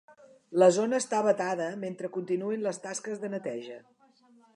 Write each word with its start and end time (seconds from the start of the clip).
La 0.61 0.69
zona 0.77 1.01
està 1.03 1.19
vedada 1.27 1.67
mentre 1.83 2.11
continuïn 2.15 2.63
les 2.69 2.81
tasques 2.87 3.21
de 3.25 3.31
neteja. 3.35 3.77